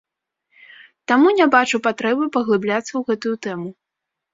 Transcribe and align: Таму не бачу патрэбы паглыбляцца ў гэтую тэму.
Таму 1.11 1.29
не 1.41 1.47
бачу 1.57 1.83
патрэбы 1.91 2.33
паглыбляцца 2.41 2.91
ў 2.91 3.01
гэтую 3.09 3.35
тэму. 3.49 3.69